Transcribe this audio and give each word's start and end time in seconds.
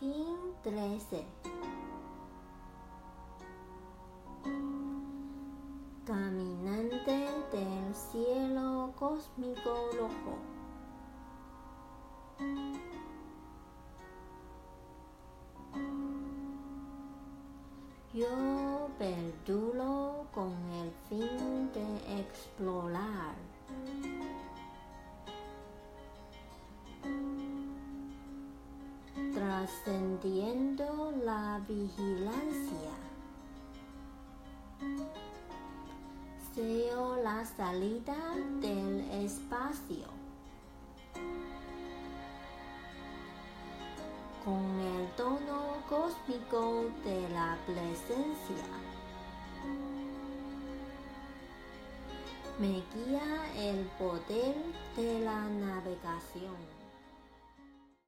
13. 0.00 1.24
Caminante 6.06 7.28
del 7.52 7.94
cielo 7.94 8.94
cósmico 8.98 9.90
rojo. 9.98 10.38
Yo 18.14 18.88
perdulo 18.98 20.24
con 20.32 20.54
el 20.80 20.90
fin 21.10 21.70
de 21.74 22.20
explorar. 22.20 23.34
Trascendiendo 29.70 31.12
la 31.24 31.60
vigilancia. 31.68 32.90
Seo 36.54 37.16
la 37.22 37.44
salida 37.44 38.16
del 38.60 39.00
espacio. 39.24 40.06
Con 44.44 44.80
el 44.80 45.08
tono 45.16 45.76
cósmico 45.88 46.86
de 47.04 47.28
la 47.30 47.56
presencia. 47.66 48.66
Me 52.58 52.82
guía 52.92 53.52
el 53.56 53.86
poder 53.98 54.56
de 54.96 55.20
la 55.20 55.44
navegación. 55.44 56.89